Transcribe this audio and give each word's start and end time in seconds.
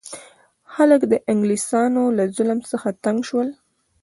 خلک 0.73 1.01
د 1.11 1.13
انګلیسانو 1.31 2.03
له 2.17 2.23
ظلم 2.37 2.59
څخه 2.71 2.87
تنګ 3.03 3.19
شول. 3.29 3.49